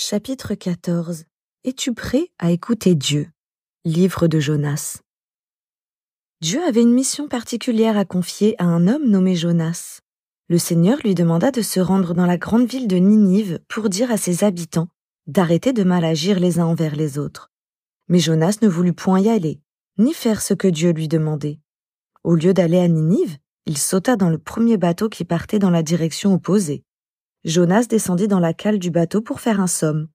[0.00, 1.24] Chapitre 14
[1.64, 3.32] Es-tu prêt à écouter Dieu?
[3.84, 5.00] Livre de Jonas.
[6.40, 9.98] Dieu avait une mission particulière à confier à un homme nommé Jonas.
[10.48, 14.12] Le Seigneur lui demanda de se rendre dans la grande ville de Ninive pour dire
[14.12, 14.86] à ses habitants
[15.26, 17.50] d'arrêter de mal agir les uns envers les autres.
[18.06, 19.60] Mais Jonas ne voulut point y aller,
[19.98, 21.58] ni faire ce que Dieu lui demandait.
[22.22, 25.82] Au lieu d'aller à Ninive, il sauta dans le premier bateau qui partait dans la
[25.82, 26.84] direction opposée.
[27.48, 30.08] Jonas descendit dans la cale du bateau pour faire un somme.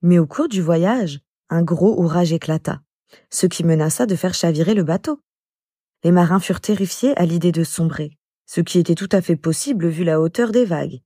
[0.00, 1.20] Mais au cours du voyage,
[1.50, 2.80] un gros orage éclata,
[3.28, 5.20] ce qui menaça de faire chavirer le bateau.
[6.02, 8.16] Les marins furent terrifiés à l'idée de sombrer,
[8.46, 11.02] ce qui était tout à fait possible vu la hauteur des vagues.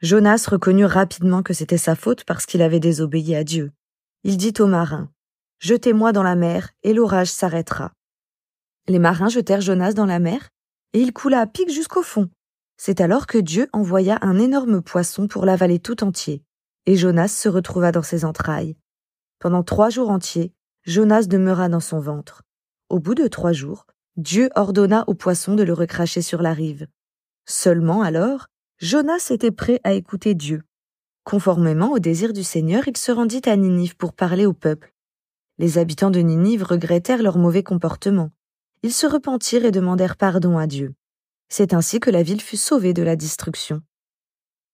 [0.00, 3.72] Jonas reconnut rapidement que c'était sa faute parce qu'il avait désobéi à Dieu.
[4.24, 5.12] Il dit aux marins,
[5.58, 7.92] Jetez-moi dans la mer et l'orage s'arrêtera.
[8.88, 10.48] Les marins jetèrent Jonas dans la mer
[10.94, 12.30] et il coula à pic jusqu'au fond.
[12.82, 16.42] C'est alors que Dieu envoya un énorme poisson pour l'avaler tout entier,
[16.86, 18.74] et Jonas se retrouva dans ses entrailles.
[19.38, 22.40] Pendant trois jours entiers, Jonas demeura dans son ventre.
[22.88, 23.84] Au bout de trois jours,
[24.16, 26.86] Dieu ordonna au poisson de le recracher sur la rive.
[27.44, 28.46] Seulement alors,
[28.78, 30.62] Jonas était prêt à écouter Dieu.
[31.24, 34.94] Conformément au désir du Seigneur, il se rendit à Ninive pour parler au peuple.
[35.58, 38.30] Les habitants de Ninive regrettèrent leur mauvais comportement.
[38.82, 40.94] Ils se repentirent et demandèrent pardon à Dieu.
[41.52, 43.82] C'est ainsi que la ville fut sauvée de la destruction.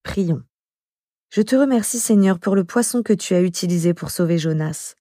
[0.03, 0.43] Prions.
[1.31, 4.95] Je te remercie Seigneur pour le poisson que tu as utilisé pour sauver Jonas.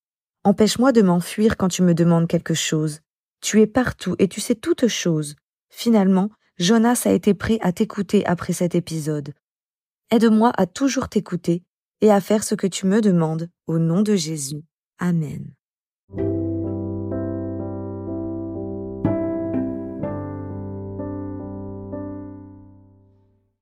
[0.45, 3.01] Empêche-moi de m'enfuir quand tu me demandes quelque chose.
[3.41, 5.35] Tu es partout et tu sais toutes choses.
[5.69, 9.33] Finalement, Jonas a été prêt à t'écouter après cet épisode.
[10.11, 11.63] Aide-moi à toujours t'écouter
[12.01, 14.63] et à faire ce que tu me demandes au nom de Jésus.
[14.97, 15.54] Amen.